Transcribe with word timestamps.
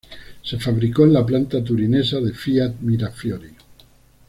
Se 0.41 0.57
fabricó 0.57 1.03
en 1.03 1.13
la 1.13 1.23
planta 1.23 1.63
turinesa 1.63 2.19
de 2.19 2.33
Fiat 2.33 2.77
Mirafiori. 2.79 3.51